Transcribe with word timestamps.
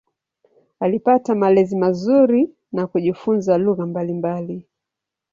Alipata 0.79 1.35
malezi 1.35 1.75
mazuri 1.75 2.49
na 2.71 2.87
kujifunza 2.87 3.57
lugha 3.57 3.85
mbalimbali. 3.85 4.67